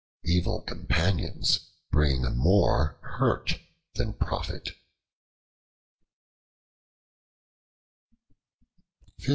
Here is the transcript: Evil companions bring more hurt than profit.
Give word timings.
Evil 0.25 0.61
companions 0.63 1.59
bring 1.91 2.23
more 2.35 2.97
hurt 3.19 3.59
than 3.93 4.13
profit. 4.13 4.71